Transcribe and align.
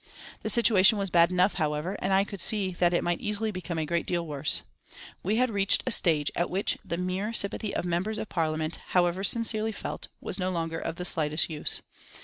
The 0.41 0.49
situation 0.49 0.97
was 0.97 1.11
bad 1.11 1.29
enough, 1.31 1.53
however, 1.61 1.95
and 1.99 2.11
I 2.11 2.23
could 2.23 2.41
see 2.41 2.71
that 2.71 2.91
it 2.91 3.03
might 3.03 3.21
easily 3.21 3.51
become 3.51 3.77
a 3.77 3.85
great 3.85 4.07
deal 4.07 4.25
worse. 4.25 4.63
We 5.21 5.35
had 5.35 5.51
reached 5.51 5.83
a 5.85 5.91
stage 5.91 6.31
at 6.35 6.49
which 6.49 6.79
the 6.83 6.97
mere 6.97 7.33
sympathy 7.33 7.71
of 7.75 7.85
members 7.85 8.17
of 8.17 8.27
Parliament, 8.27 8.79
however 8.97 9.23
sincerely 9.23 9.71
felt, 9.71 10.07
was 10.19 10.39
no 10.39 10.49
longer 10.49 10.79
of 10.79 10.95
the 10.95 11.05
slightest 11.05 11.51
use. 11.51 11.83